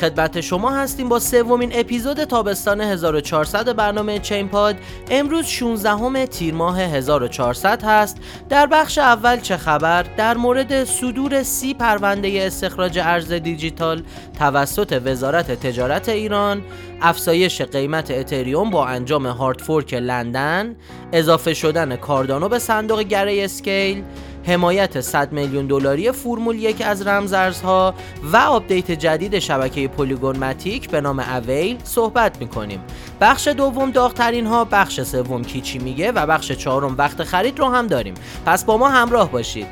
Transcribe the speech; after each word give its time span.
خدمت 0.00 0.40
شما 0.40 0.70
هستیم 0.70 1.08
با 1.08 1.18
سومین 1.18 1.70
اپیزود 1.74 2.24
تابستان 2.24 2.80
1400 2.80 3.76
برنامه 3.76 4.18
چین 4.18 4.48
پاد 4.48 4.76
امروز 5.10 5.46
16 5.46 5.90
هم 5.90 6.26
تیر 6.26 6.54
ماه 6.54 6.80
1400 6.80 7.82
هست. 7.84 8.16
در 8.48 8.66
بخش 8.66 8.98
اول 8.98 9.40
چه 9.40 9.56
خبر؟ 9.56 10.02
در 10.02 10.36
مورد 10.36 10.84
صدور 10.84 11.42
سی 11.42 11.74
پرونده 11.74 12.42
استخراج 12.46 12.98
ارز 12.98 13.32
دیجیتال 13.32 14.02
توسط 14.38 15.02
وزارت 15.04 15.66
تجارت 15.66 16.08
ایران 16.08 16.62
افزایش 17.02 17.62
قیمت 17.62 18.10
اتریوم 18.10 18.70
با 18.70 18.86
انجام 18.86 19.26
hard 19.26 19.60
fork 19.60 19.94
لندن 19.94 20.76
اضافه 21.12 21.54
شدن 21.54 21.96
کاردانو 21.96 22.48
به 22.48 22.58
صندوق 22.58 23.00
Grayscale 23.00 24.04
حمایت 24.46 25.00
100 25.00 25.32
میلیون 25.32 25.66
دلاری 25.66 26.12
فرمول 26.12 26.56
یک 26.56 26.82
از 26.86 27.06
رمزارزها 27.06 27.94
و 28.32 28.36
آپدیت 28.36 28.90
جدید 28.90 29.38
شبکه 29.38 29.88
Polygon 29.88 30.36
Matic 30.36 30.90
به 30.90 31.00
نام 31.00 31.20
Avail 31.20 31.78
صحبت 31.84 32.40
می‌کنیم. 32.40 32.80
بخش 33.20 33.48
دوم 33.48 33.90
داغترین 33.90 34.46
ها 34.46 34.64
بخش 34.64 35.00
سوم 35.00 35.44
کی 35.44 35.61
چی 35.61 35.78
میگه 35.78 36.12
و 36.12 36.26
بخش 36.26 36.52
چهارم 36.52 36.94
وقت 36.98 37.24
خرید 37.24 37.58
رو 37.58 37.68
هم 37.68 37.86
داریم. 37.86 38.14
پس 38.46 38.64
با 38.64 38.76
ما 38.76 38.88
همراه 38.88 39.30
باشید. 39.30 39.66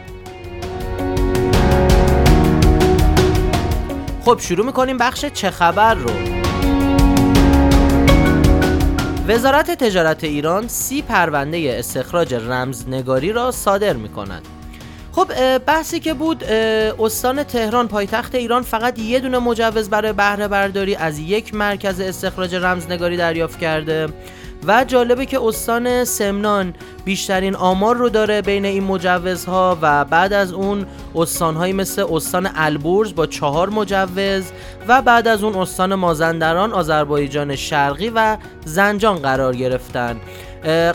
خب 4.25 4.38
شروع 4.38 4.66
می‌کنیم 4.66 4.98
بخش 4.98 5.25
چه 5.25 5.50
خبر 5.50 5.94
رو. 5.94 6.10
وزارت 9.28 9.70
تجارت 9.70 10.25
ایران 10.25 10.69
سی 10.69 11.03
پرونده 11.03 11.77
استخراج 11.78 12.34
رمزنگاری 12.34 13.32
را 13.32 13.50
صادر 13.50 13.92
می 13.92 14.08
کند. 14.08 14.58
خب 15.12 15.59
بحثی 15.59 16.01
که 16.01 16.14
بود 16.14 16.45
استان 16.98 17.42
تهران 17.42 17.89
پایتخت 17.89 18.34
ایران 18.34 18.62
فقط 18.62 18.98
یه 18.98 19.20
دونه 19.20 19.39
مجوز 19.39 19.91
برای 19.91 20.12
بهره 20.12 20.48
برداری 20.48 20.95
از 20.95 21.19
یک 21.19 21.55
مرکز 21.55 22.00
استخراج 22.00 22.55
رمزنگاری 22.55 23.17
دریافت 23.17 23.59
کرده 23.59 24.09
و 24.67 24.84
جالبه 24.84 25.27
که 25.27 25.42
استان 25.42 26.05
سمنان 26.05 26.75
بیشترین 27.05 27.56
آمار 27.56 27.97
رو 27.97 28.09
داره 28.09 28.42
بین 28.42 28.65
این 28.65 28.84
مجوزها 28.84 29.78
و 29.83 30.05
بعد 30.05 30.33
از 30.33 30.53
اون 30.53 30.87
استانهایی 31.15 31.72
مثل 31.72 32.06
استان 32.12 32.50
البرز 32.55 33.15
با 33.15 33.27
چهار 33.27 33.70
مجوز 33.70 34.45
و 34.89 35.03
بعد 35.03 35.28
از 35.28 35.45
اون 35.45 35.55
استان 35.55 35.95
مازندران، 35.95 36.72
آذربایجان 36.72 37.56
شرقی 37.56 38.12
و 38.15 38.37
زنجان 38.65 39.19
قرار 39.19 39.56
گرفتن. 39.56 40.20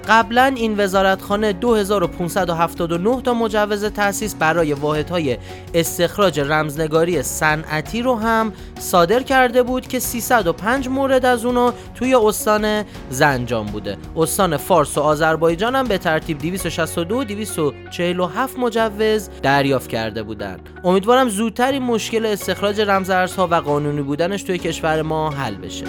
قبلا 0.10 0.54
این 0.56 0.80
وزارتخانه 0.80 1.54
2579 1.54 3.22
تا 3.22 3.34
مجوز 3.34 3.86
تأسیس 3.86 4.36
برای 4.36 4.74
واحدهای 4.74 5.38
استخراج 5.74 6.40
رمزنگاری 6.40 7.24
صنعتی 7.24 8.02
رو 8.02 8.16
هم 8.16 8.54
صادر 8.80 9.20
کرده 9.20 9.64
بود 9.64 9.88
که 9.88 10.00
305 10.00 10.88
مورد 10.88 11.26
از 11.26 11.46
اونو 11.46 11.72
توی 11.96 12.16
استان 12.16 12.84
زنجان 13.10 13.66
بوده. 13.66 13.98
استان 14.16 14.58
فارس 14.58 14.98
و 14.98 15.02
آذربایجان 15.02 15.76
هم 15.76 15.88
به 15.88 15.98
ترتیب 15.98 16.38
262 16.38 17.24
247 17.24 18.60
مجوز 18.60 19.30
دریافت 19.44 19.90
کرده 19.90 20.24
بودن. 20.24 20.58
امیدوارم 20.84 21.30
زودتر 21.30 21.72
این 21.72 21.84
مشکل 21.84 22.26
استخراج 22.26 22.82
رمزارزها 22.82 23.48
و 23.48 23.56
قانونی 23.56 24.02
بودنش 24.02 24.44
توی 24.44 24.58
کشور 24.58 25.02
ما 25.02 25.30
حل 25.30 25.56
بشه. 25.56 25.86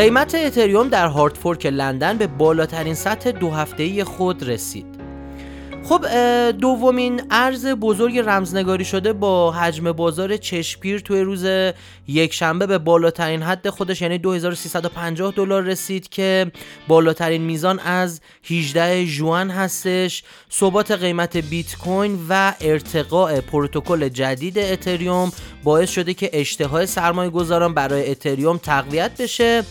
قیمت 0.00 0.34
اتریوم 0.34 0.88
در 0.88 1.06
هارتفورک 1.06 1.66
لندن 1.66 2.18
به 2.18 2.26
بالاترین 2.26 2.94
سطح 2.94 3.30
دو 3.30 3.50
هفته‌ای 3.50 4.04
خود 4.04 4.48
رسید. 4.48 4.99
خب 5.90 6.06
دومین 6.50 7.22
ارز 7.30 7.66
بزرگ 7.66 8.18
رمزنگاری 8.18 8.84
شده 8.84 9.12
با 9.12 9.52
حجم 9.52 9.92
بازار 9.92 10.36
چشپیر 10.36 11.00
توی 11.00 11.20
روز 11.20 11.46
یک 12.08 12.34
شنبه 12.34 12.66
به 12.66 12.78
بالاترین 12.78 13.42
حد 13.42 13.68
خودش 13.68 14.02
یعنی 14.02 14.18
2350 14.18 15.32
دلار 15.36 15.62
رسید 15.62 16.08
که 16.08 16.52
بالاترین 16.88 17.42
میزان 17.42 17.78
از 17.78 18.20
18 18.44 19.06
ژوئن 19.06 19.50
هستش. 19.50 20.22
ثبات 20.52 20.90
قیمت 20.90 21.36
بیت 21.36 21.76
کوین 21.76 22.18
و 22.28 22.54
ارتقاء 22.60 23.40
پروتکل 23.40 24.08
جدید 24.08 24.58
اتریوم 24.58 25.32
باعث 25.64 25.90
شده 25.90 26.14
که 26.14 26.30
اشتهای 26.32 26.86
سرمایه 26.86 27.30
گذاران 27.30 27.74
برای 27.74 28.10
اتریوم 28.10 28.58
تقویت 28.58 29.22
بشه. 29.22 29.64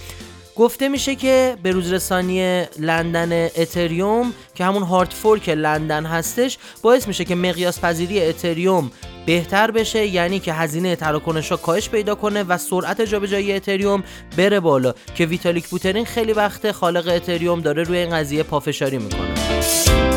گفته 0.60 0.90
میشه 0.90 1.16
که 1.16 1.58
به 1.64 1.72
روزرسانی 1.72 2.66
لندن 2.80 3.44
اتریوم 3.44 4.34
که 4.56 4.66
همون 4.66 4.84
hard 4.84 5.14
fork 5.14 5.50
لندن 5.50 6.06
هستش 6.06 6.58
باعث 6.82 7.08
میشه 7.08 7.26
که 7.26 7.36
مقیاس 7.36 7.80
پذیری 7.80 8.22
اتریوم 8.22 8.92
بهتر 9.26 9.72
بشه 9.72 10.08
یعنی 10.08 10.40
که 10.40 10.54
هزینه 10.54 10.96
تراکنش 10.96 11.50
ها 11.50 11.58
کاهش 11.58 11.90
پیدا 11.90 12.16
کنه 12.16 12.44
و 12.44 12.58
سرعت 12.58 13.02
جابجایی 13.02 13.54
اتریوم 13.54 14.04
بره 14.38 14.60
بالا. 14.60 14.94
که 15.16 15.26
ویتالیک 15.26 15.68
بوترین 15.68 16.06
خیلی 16.06 16.34
وقت 16.34 16.72
خالق 16.72 17.08
اتریوم 17.08 17.62
داره 17.62 17.84
روی 17.84 17.98
این 17.98 18.10
قضیه 18.10 18.44
پافشاری 18.44 18.98
می‌کنه. 18.98 20.09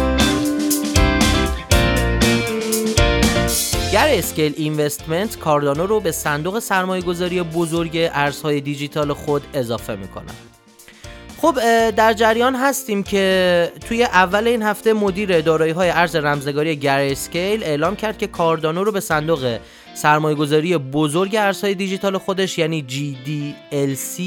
Grayscale 3.93 4.55
Investment 4.57 5.39
کاردانو 5.39 5.87
رو 5.87 6.01
به 6.01 6.13
صندوق 6.13 6.59
سرمایه 6.59 7.03
گذاری 7.03 7.43
بزرگ 7.43 7.91
ارزهای 7.95 8.61
دیجیتال 8.61 9.13
خود 9.13 9.43
اضافه 9.55 9.97
می‌کنن 9.97 10.35
خب 11.43 11.55
در 11.91 12.13
جریان 12.13 12.55
هستیم 12.55 13.03
که 13.03 13.73
توی 13.89 14.05
اول 14.05 14.47
این 14.47 14.63
هفته 14.63 14.93
مدیر 14.93 15.41
دارایی 15.41 15.73
های 15.73 15.91
ارز 15.91 16.17
رمزنگاری 16.17 16.77
Grayscale 16.77 17.65
اعلام 17.65 17.97
کرد 17.97 18.19
که 18.19 18.27
کاردانو 18.27 18.85
رو 18.85 18.93
به 18.93 19.01
صندوق 19.01 19.59
سرمایه 19.95 20.37
گذاری 20.37 20.79
بزرگ 20.79 21.37
ارزهای 21.37 21.75
دیجیتال 21.75 22.19
خودش 22.19 22.59
یعنی 22.59 22.85
GDLC 22.89 24.21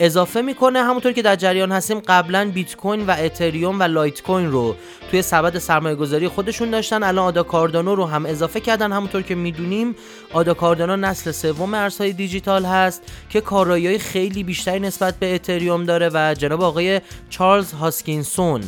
اضافه 0.00 0.42
می‌کنه 0.42 0.82
همونطور 0.82 1.12
که 1.12 1.22
در 1.22 1.36
جریان 1.36 1.72
هستیم 1.72 2.00
قبلا 2.00 2.50
بیت 2.54 2.76
کوین 2.76 3.06
و 3.06 3.14
اتریوم 3.18 3.80
و 3.80 3.82
لایت 3.82 4.22
کوین 4.22 4.50
رو 4.50 4.74
توی 5.10 5.22
سبد 5.22 5.58
سرمایه 5.58 5.94
گذاری 5.94 6.28
خودشون 6.28 6.70
داشتن. 6.70 7.02
الان 7.02 7.24
آدا 7.24 7.42
کاردانو 7.42 7.94
رو 7.94 8.04
هم 8.04 8.26
اضافه 8.26 8.60
کردن. 8.60 8.92
همونطور 8.92 9.22
که 9.22 9.34
می‌دونیم 9.34 9.94
آدا 10.32 10.54
کاردانو 10.54 10.96
نسل 10.96 11.30
سوم 11.30 11.74
ارزهای 11.74 12.12
دیجیتال 12.12 12.64
هست 12.64 13.02
که 13.30 13.40
کارایی 13.40 13.98
خیلی 13.98 14.42
بیشتری 14.42 14.80
نسبت 14.80 15.14
به 15.14 15.34
اتریوم 15.34 15.84
داره 15.84 16.10
و 16.14 16.34
جناب 16.38 16.62
آقای 16.62 17.00
چارلز 17.30 17.72
هاسکینسون 17.72 18.60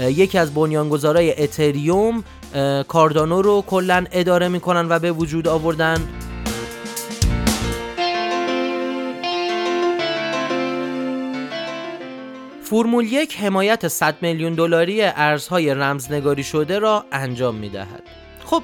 یکی 0.00 0.38
از 0.38 0.54
بنیانگذارای 0.54 1.42
اتریوم 1.42 2.24
کاردانو 2.88 3.42
رو 3.42 3.64
کلا 3.66 4.04
اداره 4.12 4.48
می‌کنن 4.48 4.86
و 4.88 4.98
به 4.98 5.12
وجود 5.12 5.48
آوردن. 5.48 6.08
فرمول 12.70 13.12
یک 13.12 13.36
حمایت 13.36 13.88
100 13.88 14.16
میلیون 14.22 14.54
دلاری 14.54 15.02
ارزهای 15.02 15.74
رمزنگاری 15.74 16.44
شده 16.44 16.78
را 16.78 17.04
انجام 17.12 17.54
می 17.54 17.68
دهد. 17.68 18.02
خب 18.44 18.62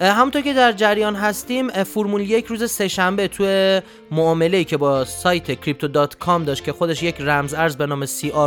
همونطور 0.00 0.42
که 0.42 0.52
در 0.52 0.72
جریان 0.72 1.14
هستیم 1.14 1.68
فرمول 1.70 2.20
یک 2.20 2.46
روز 2.46 2.70
سهشنبه 2.70 3.28
توی 3.28 3.80
معامله 4.10 4.64
که 4.64 4.76
با 4.76 5.04
سایت 5.04 5.60
کریپتو 5.60 5.88
دات 5.88 6.16
کام 6.18 6.44
داشت 6.44 6.64
که 6.64 6.72
خودش 6.72 7.02
یک 7.02 7.20
رمز 7.20 7.54
ارز 7.54 7.76
به 7.76 7.86
نام 7.86 8.06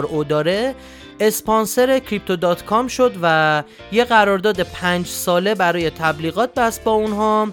او 0.09 0.23
داره 0.23 0.75
اسپانسر 1.19 1.99
Crypto.com 1.99 2.87
شد 2.87 3.15
و 3.21 3.63
یه 3.91 4.03
قرارداد 4.03 4.61
پنج 4.61 5.07
ساله 5.07 5.55
برای 5.55 5.89
تبلیغات 5.89 6.53
بست 6.53 6.83
با 6.83 6.91
اونها 6.91 7.47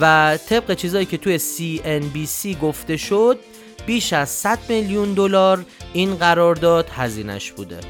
و 0.00 0.38
طبق 0.48 0.74
چیزایی 0.74 1.06
که 1.06 1.16
توی 1.16 1.38
CNBC 1.38 2.62
گفته 2.62 2.96
شد 2.96 3.38
بیش 3.86 4.12
از 4.12 4.28
100 4.28 4.58
میلیون 4.68 5.14
دلار 5.14 5.64
این 5.92 6.14
قرارداد 6.14 6.88
هزینش 6.96 7.52
بوده. 7.52 7.80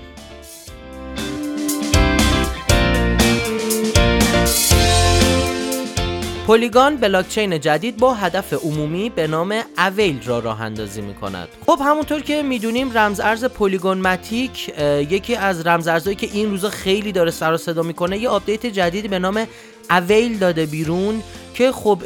پالیگان 6.47 6.97
بلاکچین 6.97 7.61
جدید 7.61 7.97
با 7.97 8.15
هدف 8.15 8.53
عمومی 8.53 9.11
به 9.11 9.27
نام 9.27 9.63
Avail 9.79 10.21
را 10.25 10.39
راه 10.39 10.61
اندازی 10.61 11.01
می 11.01 11.15
کند 11.15 11.49
خب 11.67 11.79
همونطور 11.85 12.21
که 12.21 12.43
می‌دونیم 12.43 12.99
رمز 12.99 13.21
ارز 13.21 13.45
پلیگون 13.45 13.99
ماتیک 13.99 14.69
یکی 15.11 15.37
از 15.37 15.67
رمز 15.67 15.89
ارزهایی 15.89 16.17
که 16.17 16.29
این 16.33 16.51
روزا 16.51 16.71
خیلی 16.71 17.13
داره 17.13 17.31
سر 17.31 17.53
و 17.53 17.57
صدا 17.57 17.83
می‌کنه 17.83 18.19
یه 18.19 18.29
آپدیت 18.29 18.67
جدیدی 18.67 19.09
به 19.09 19.19
نام 19.19 19.47
Avail 19.91 20.39
داده 20.39 20.67
بیرون. 20.67 21.23
که 21.57 21.73
خب 21.73 22.03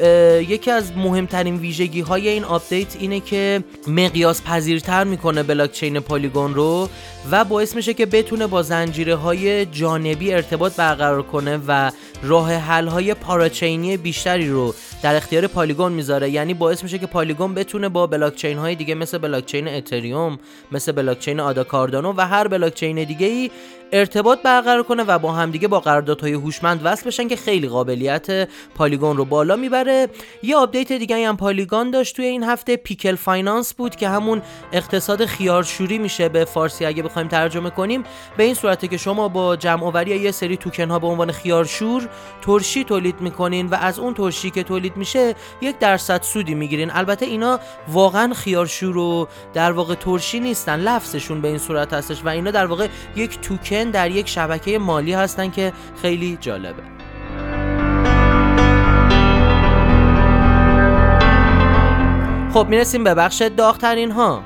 یکی 0.48 0.70
از 0.70 0.92
مهمترین 0.96 1.56
ویژگی 1.56 2.00
های 2.00 2.28
این 2.28 2.44
آپدیت 2.44 2.96
اینه 2.96 3.20
که 3.20 3.64
مقیاس 3.86 4.42
پذیرتر 4.42 5.04
می‌کنه 5.04 5.42
بلاک 5.42 5.72
چین 5.72 6.00
پالیگون 6.00 6.54
رو 6.54 6.88
و 7.30 7.44
باعث 7.44 7.74
میشه 7.74 7.94
که 7.94 8.06
بتونه 8.06 8.46
با 8.46 8.62
زنجیره 8.62 9.14
های 9.14 9.66
جانبی 9.66 10.32
ارتباط 10.32 10.76
برقرار 10.76 11.22
کنه 11.22 11.60
و 11.68 11.90
راه 12.22 12.52
حل 12.52 12.86
های 12.86 13.14
parachain 13.14 13.88
ی 13.88 13.96
بیشتری 13.96 14.48
رو 14.48 14.74
در 15.02 15.16
اختیار 15.16 15.46
پالیگون 15.46 15.92
می‌ذاره. 15.92 16.30
یعنی 16.30 16.54
باعث 16.54 16.82
میشه 16.82 16.98
که 16.98 17.06
پالیگون 17.06 17.54
بتونه 17.54 17.88
با 17.88 18.06
بلاک 18.06 18.36
چین 18.36 18.58
های 18.58 18.74
دیگه 18.74 18.94
مثل 18.94 19.18
بلاک 19.18 19.46
چین 19.46 19.68
اتریوم 19.68 20.38
مثل 20.72 20.92
بلاک 20.92 21.18
چین 21.18 21.40
آدا 21.40 21.64
کاردانو 21.64 22.14
و 22.16 22.26
هر 22.26 22.48
بلاک 22.48 22.74
چین 22.74 23.04
دیگه 23.04 23.26
ای 23.26 23.50
ارتباط 23.92 24.42
برقرار 24.42 24.82
کنه 24.82 25.02
و 25.02 25.18
با 25.18 25.32
همدیگه 25.32 25.68
با 25.68 25.80
قراردادهای 25.80 26.32
هوشمند 26.32 26.80
وصل 26.84 27.06
بشن 27.06 27.28
که 27.28 27.36
خیلی 27.36 27.68
قابلیت 27.68 28.48
پالیگون 28.74 29.16
رو 29.16 29.24
بالا 29.40 29.56
می‌بره. 29.56 30.08
یه 30.42 30.56
آپدیت 30.56 30.92
دیگه 30.92 31.28
هم 31.28 31.36
پالیگون 31.36 31.90
داشت 31.90 32.16
توی 32.16 32.24
این 32.24 32.44
هفته. 32.44 32.76
Pickle 32.76 33.14
Finance 33.14 33.74
بود 33.74 33.96
که 33.96 34.08
همون 34.08 34.42
اقتصاد 34.72 35.24
خیارشوری 35.24 35.98
میشه 35.98 36.28
به 36.28 36.44
فارسی 36.44 36.84
اگه 36.84 37.02
بخوایم 37.02 37.28
ترجمه 37.28 37.70
کنیم. 37.70 38.04
به 38.36 38.44
این 38.44 38.54
صورته 38.54 38.88
که 38.88 38.96
شما 38.96 39.28
با 39.28 39.56
جمع 39.56 39.84
آوری 39.84 40.16
یه 40.16 40.30
سری 40.30 40.56
توکن 40.56 40.90
ها 40.90 40.98
به 40.98 41.06
عنوان 41.06 41.32
خیارشور 41.32 42.08
ترشی 42.42 42.84
تولید 42.84 43.20
می‌کنین 43.20 43.66
و 43.66 43.74
از 43.74 43.98
اون 43.98 44.14
ترشی 44.14 44.50
که 44.50 44.62
تولید 44.62 44.96
میشه 44.96 45.34
یک 45.60 45.78
درصد 45.78 46.22
سودی 46.22 46.54
می‌گیرین. 46.54 46.90
البته 46.90 47.26
اینا 47.26 47.60
واقعا 47.88 48.34
خیارشور 48.34 48.96
و 48.96 49.28
در 49.54 49.72
واقع 49.72 49.94
ترشی 49.94 50.40
نیستن. 50.40 50.80
لفظشون 50.80 51.40
به 51.40 51.48
این 51.48 51.58
صورت 51.58 51.92
هستش 51.92 52.24
و 52.24 52.28
اینا 52.28 52.50
در 52.50 52.66
واقع 52.66 52.88
یک 53.16 53.40
توکن 53.40 53.90
در 53.90 54.10
یک 54.10 54.28
شبکه 54.28 54.78
مالی 54.78 55.12
هستن 55.12 55.50
که 55.50 55.72
خیلی 56.02 56.38
جالبه. 56.40 56.99
خب 62.54 62.66
می‌رسیم 62.68 63.04
به 63.04 63.14
بخش 63.14 63.42
داغترین 63.42 64.10
ها 64.10 64.42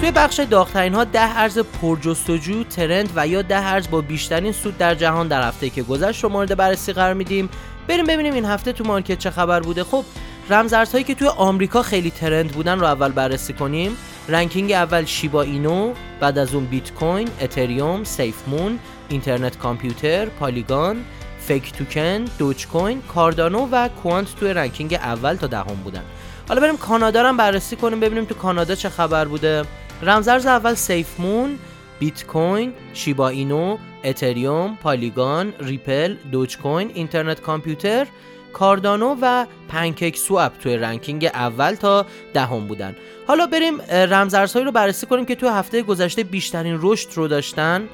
توی 0.00 0.10
بخش 0.10 0.40
داغترین 0.40 0.94
ها 0.94 1.04
ده 1.04 1.38
ارز 1.38 1.58
پرجستجو 1.58 2.64
ترند 2.64 3.10
و 3.16 3.26
یا 3.26 3.42
ده 3.42 3.66
ارز 3.66 3.90
با 3.90 4.00
بیشترین 4.00 4.52
سود 4.52 4.78
در 4.78 4.94
جهان 4.94 5.28
در 5.28 5.48
هفته 5.48 5.70
که 5.70 5.82
گذشت 5.82 6.24
رو 6.24 6.30
مورد 6.30 6.56
بررسی 6.56 6.92
قرار 6.92 7.14
میدیم. 7.14 7.48
بریم 7.88 8.06
ببینیم 8.06 8.34
این 8.34 8.44
هفته 8.44 8.72
تو 8.72 8.84
market 8.84 9.18
چه 9.18 9.30
خبر 9.30 9.60
بوده. 9.60 9.84
خب 9.84 10.04
رمزارزهایی 10.50 11.04
که 11.04 11.14
توی 11.14 11.28
آمریکا 11.28 11.82
خیلی 11.82 12.10
trend 12.10 12.52
بودن 12.52 12.80
رو 12.80 12.86
اول 12.86 13.12
بررسی 13.12 13.52
کنیم. 13.52 13.96
ranking 14.28 14.72
اول 14.72 15.04
شیبا 15.04 15.42
اینو 15.42 15.92
بعد 16.20 16.38
از 16.38 16.54
اون 16.54 16.64
بیت 16.64 16.94
کوین 16.94 17.28
اتریوم 17.40 18.04
SafeMoon 18.04 18.78
Internet 19.08 19.58
Computer 19.58 20.24
پالیگان. 20.24 21.04
FEG 21.48 21.72
Token 21.72 22.24
دوج 22.38 22.66
کوین 22.66 23.02
کاردانو 23.02 23.68
و 23.72 23.88
Quant 23.88 24.34
توی 24.34 24.52
ranking 24.52 24.94
اول 24.94 25.34
تا 25.34 25.46
دهم 25.46 25.74
بودن. 25.84 26.02
حالا 26.48 26.60
بریم 26.60 26.76
کانادا 26.76 27.22
رو 27.22 27.36
بررسی 27.36 27.76
کنیم 27.76 28.00
ببینیم 28.00 28.24
تو 28.24 28.34
کانادا 28.34 28.74
چه 28.74 28.88
خبر 28.88 29.24
بوده. 29.24 29.64
رمزارز 30.02 30.46
اول 30.46 30.74
SafeMoon 30.74 31.58
بیت 31.98 32.26
کوین 32.26 32.72
شیبا 32.94 33.28
اینو 33.28 33.78
اتریوم 34.04 34.78
پالیگان 34.82 35.52
ریپل 35.60 36.16
دوج 36.32 36.58
کوین 36.58 36.90
Internet 36.94 37.40
Computer 37.40 38.06
کاردانو 38.52 39.16
و 39.22 39.46
PancakeSwap 39.68 40.52
توی 40.58 40.76
ranking 40.76 41.24
اول 41.24 41.74
تا 41.74 42.06
دهم 42.34 42.66
بودن. 42.66 42.96
حالا 43.26 43.46
بریم 43.46 43.80
رمزارزهایی 43.90 44.66
رو 44.66 44.72
بررسی 44.72 45.06
کنیم 45.06 45.24
که 45.24 45.34
توی 45.34 45.48
هفته 45.48 45.82
گذشته 45.82 46.24
بیشترین 46.24 46.78
رشد 46.82 47.08
رو 47.14 47.28
داشتن. 47.28 47.88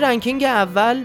ranking 0.00 0.44
اول. 0.44 1.04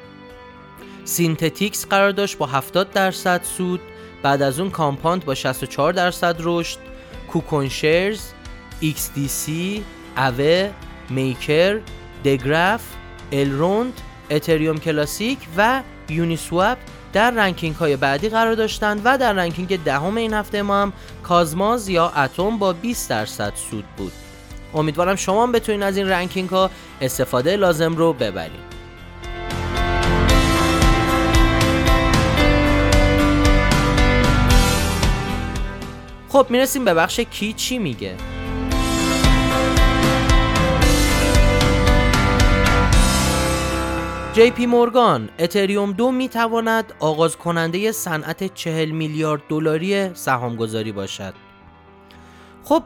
Synthetix 1.04 1.86
قرار 1.86 2.12
داشت 2.12 2.38
با 2.38 2.46
70 2.46 2.92
درصد 2.92 3.44
سود 3.44 3.80
بعد 4.24 4.42
از 4.42 4.60
اون 4.60 4.70
Compound 4.70 5.26
با 5.26 5.36
64 5.36 5.94
درصد 5.94 6.36
رشد. 6.40 6.80
KuCoin 7.28 7.70
Shares 7.70 8.22
XDC 8.82 9.52
اوه 10.18 10.70
Maker 11.10 11.80
The 12.26 12.47
Graph 12.47 12.82
Elrond 13.32 13.94
اتریوم 14.32 14.78
کلاسیک 14.78 15.40
و 15.58 15.82
Uniswap 16.10 16.78
در 17.14 17.32
ranking 17.32 17.76
های 17.76 17.96
بعدی 17.96 18.30
قرار 18.30 18.54
داشتند 18.54 19.02
و 19.04 19.18
در 19.18 19.34
ranking 19.34 19.84
دهم 19.84 20.18
این 20.18 20.34
هفته 20.34 20.62
ما 20.62 20.82
هم 20.82 20.94
Cosmos 21.24 21.90
یا 21.90 22.10
اتم 22.10 22.58
با 22.58 22.74
20 22.74 23.10
درصد 23.10 23.54
سود 23.56 23.86
بود. 23.98 24.12
امیدوارم 24.74 25.16
شما 25.16 25.44
هم 25.44 25.52
بتونین 25.52 25.84
از 25.84 25.98
این 25.98 26.10
ranking 26.10 26.50
ها 26.50 26.70
استفاده 27.02 27.56
لازم 27.56 27.96
رو 27.96 28.14
ببرید 28.14 28.75
خب 36.36 36.46
می‌رسیم 36.50 36.86
به 36.86 36.94
بخش 36.94 37.20
کی 37.20 37.54
چی 37.54 37.78
میگه 37.78 38.16
جی 44.34 44.52
پی 44.52 44.66
مورگان 44.66 45.30
اتریوم 45.40 45.92
دو 45.92 46.12
می 46.12 46.30
تواند 46.30 46.94
آغاز 47.00 47.38
کننده 47.38 47.92
صنعت 47.92 48.54
40 48.54 48.90
میلیارد 48.90 49.42
دلاری 49.50 50.14
سهامگذاری 50.14 50.92
باشد. 50.92 51.34
خب 52.64 52.84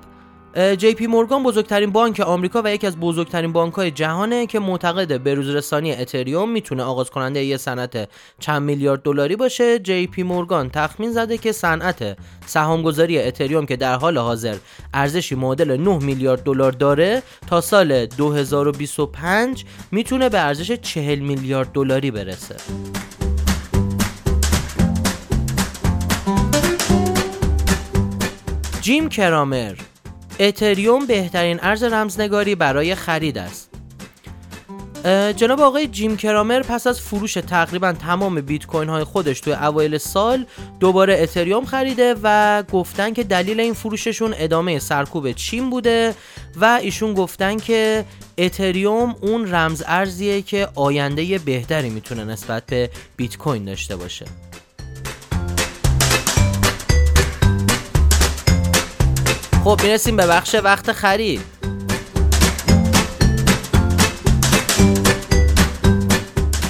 جی 0.56 0.94
پی 0.94 1.08
مورگان 1.08 1.44
بزرگترین 1.44 1.92
بانک 1.92 2.20
آمریکا 2.20 2.62
و 2.66 2.74
یکی 2.74 2.88
از 2.88 2.98
بزرگترین 2.98 3.52
بانک 3.52 3.74
های 3.74 3.92
جهانه 3.92 4.46
که 4.46 4.60
معتقده 4.60 5.18
به‌روزرسانی 5.18 5.92
اتریوم 5.92 6.50
می‌تونه 6.50 6.84
آغاز 6.84 7.10
کننده 7.10 7.44
یه 7.44 7.58
صنعت 7.58 8.10
چند 8.40 8.62
میلیارد 8.62 9.02
دلاری 9.02 9.36
باشه 9.36 9.80
جی 9.80 10.08
پی 10.08 10.24
مورگان 10.24 10.70
تخمین 10.70 11.12
زده 11.12 11.38
که 11.38 11.52
صنعت 11.52 12.18
سهامگذاری 12.46 13.20
اتریوم 13.20 13.66
که 13.66 13.76
در 13.76 13.96
حال 13.96 14.18
حاضر 14.18 14.56
ارزشی 14.94 15.36
معادل 15.36 15.78
9 15.78 15.98
میلیارد 15.98 16.44
دلار 16.44 16.72
داره 16.72 17.24
تا 17.48 17.62
سال 17.62 18.06
2025 18.06 19.66
می‌تونه 19.92 20.30
به 20.30 20.40
ارزش 20.40 20.72
40 20.72 21.20
میلیارد 21.20 21.72
دلاری 21.72 22.12
برسه. 22.12 22.56
جیم 28.82 29.10
کرامر 29.10 29.76
اتریوم 30.40 31.06
بهترین 31.06 31.60
ارز 31.62 31.84
رمزنگاری 31.84 32.56
برای 32.56 32.96
خرید 32.96 33.38
است. 33.38 33.70
جناب 35.36 35.62
آقای 35.62 35.88
جیم 35.88 36.18
کرامر 36.18 36.62
پس 36.62 36.88
از 36.88 37.02
فروش 37.02 37.34
تقریبا 37.34 37.94
تمام 37.94 38.42
بیت 38.42 38.66
کوین 38.66 38.90
های 38.90 39.04
خودش 39.04 39.40
توی 39.40 39.54
اوایل 39.54 39.98
سال 39.98 40.46
دوباره 40.80 41.22
اتریوم 41.22 41.66
خریده 41.66 42.16
و 42.24 42.64
گفتن 42.72 43.14
که 43.14 43.24
دلیل 43.24 43.60
این 43.60 43.74
فروششون 43.74 44.34
ادامه 44.38 44.80
سرکوب 44.80 45.32
چین 45.32 45.70
بوده 45.70 46.16
و 46.56 46.80
ایشون 46.82 47.14
گفتن 47.14 47.58
که 47.58 48.06
اتریوم 48.38 49.16
اون 49.22 49.54
رمز 49.54 49.84
ارزیه 49.88 50.42
که 50.42 50.68
آینده 50.76 51.38
بهتری 51.38 51.90
می‌تونه 51.90 52.24
نسبت 52.24 52.66
به 52.66 52.90
بیت 53.18 53.38
کوین 53.38 53.66
داشته 53.66 53.96
باشه. 53.96 54.26
خب 59.70 59.82
می‌رسیم 59.84 60.16
به 60.16 60.28
بخش 60.28 60.56
وقت 60.56 60.92
خرید. 60.92 61.42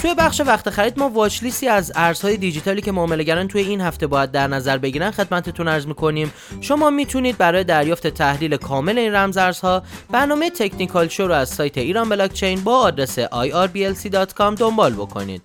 توی 0.02 0.14
بخش 0.18 0.42
وقت 0.42 0.70
خرید 0.70 1.00
ما 1.00 1.10
واچ 1.10 1.44
لیستی 1.44 1.68
از 1.68 1.92
ارزهای 1.96 2.38
دیجیتالی 2.38 2.82
که 2.82 2.92
معاملهگران 2.92 3.48
توی 3.48 3.62
این 3.62 3.82
هفته 3.82 4.08
باید 4.08 4.32
در 4.32 4.48
نظر 4.48 4.78
بگیرن 4.78 5.12
خدمتتون 5.12 5.68
عرض 5.68 5.88
می‌کنیم. 5.88 6.34
شما 6.62 6.90
می‌تونید 6.90 7.38
برای 7.38 7.64
دریافت 7.64 8.08
تحلیل 8.08 8.58
کامل 8.58 8.98
این 8.98 9.16
رمز 9.16 9.38
ارزها 9.38 9.84
برنامه 10.12 10.50
تکنیکال 10.50 11.08
شو 11.08 11.28
رو 11.28 11.34
از 11.34 11.50
سایت 11.50 11.78
ایران 11.78 12.10
بلاکچین 12.10 12.64
با 12.64 12.78
آدرس 12.78 13.20
irblc.com 13.20 14.60
دنبال 14.60 14.94
بکنید. 14.94 15.42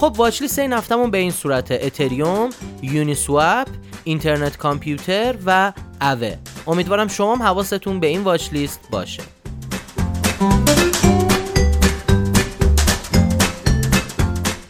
خب 0.00 0.14
واچ 0.16 0.42
لیست 0.42 0.58
این 0.58 0.72
هفتهمون 0.72 1.10
به 1.10 1.18
این 1.18 1.30
صورت 1.30 1.72
اتریوم، 1.72 2.50
یونیسواپ، 2.82 3.68
اینترنت 4.04 4.56
کامپیوتر 4.56 5.34
و 5.46 5.72
اوه. 6.00 6.36
امیدوارم 6.66 7.08
شما 7.08 7.36
هم 7.36 7.42
حواستون 7.42 8.00
به 8.00 8.06
این 8.06 8.22
واچ 8.22 8.52
لیست 8.52 8.80
باشه. 8.90 9.22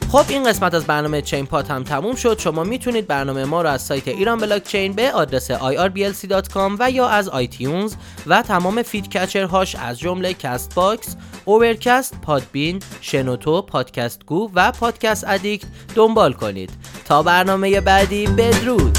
خب 0.08 0.24
این 0.28 0.44
قسمت 0.44 0.74
از 0.74 0.84
برنامه 0.84 1.22
چین 1.22 1.46
پاد 1.46 1.70
هم 1.70 1.84
تموم 1.84 2.14
شد. 2.14 2.38
شما 2.38 2.64
می‌تونید 2.64 3.06
برنامه 3.06 3.44
ما 3.44 3.62
رو 3.62 3.68
از 3.68 3.82
سایت 3.82 4.08
ایران 4.08 4.38
بلاک 4.38 4.64
چین 4.64 4.92
به 4.92 5.12
آدرس 5.12 5.52
irblc.com 5.52 6.76
و 6.78 6.90
یا 6.90 7.08
از 7.08 7.28
iTunes 7.28 7.94
و 8.26 8.42
تمام 8.42 8.82
podcatcher 8.82 9.08
هاش 9.08 9.74
از 9.74 9.98
جمله 9.98 10.34
Castbox، 10.34 11.16
Overcast، 11.44 12.20
Podbean، 12.22 12.82
شنوتو، 13.00 13.62
پادکست 13.62 14.26
گو 14.26 14.50
و 14.54 14.72
Podcast 14.72 15.24
Addict 15.28 15.66
دنبال 15.94 16.32
کنید. 16.32 16.70
تا 17.04 17.22
برنامه 17.22 17.80
بعدی 17.80 18.26
بدرود! 18.26 18.98